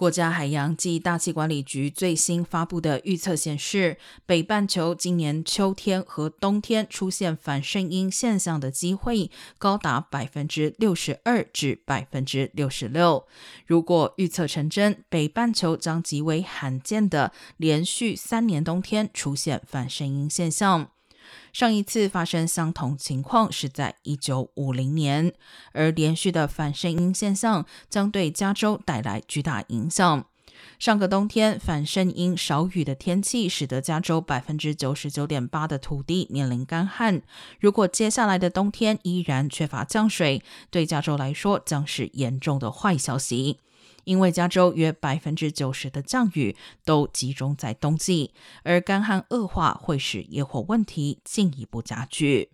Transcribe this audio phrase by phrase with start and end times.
[0.00, 13.26] 国家海洋及大气管理局最新发布的预测显示，北半球今年秋天和冬天出现反声音现象的机会高达百分之六十二至百分之六十六。
[13.66, 20.92] 如果预测成真，北半球将极为罕见的连续三年冬天出现反声音现象。
[21.52, 25.32] 上一次发生相同情况是在一九五零年，
[25.72, 30.24] 而连续的反声音现象将对加州带来巨大影响。
[30.78, 37.22] 上个冬天，反声音少雨的天气使得加州百分之九十九点八的土地面临干旱。
[37.58, 43.58] 如果接下来的冬天依然缺乏降水，对加州来说将是严重的坏消息。
[44.04, 48.32] 因为加州约百分之九十的降雨都集中在冬季，
[48.62, 52.50] 而干旱恶化会使野火问题进一步加剧。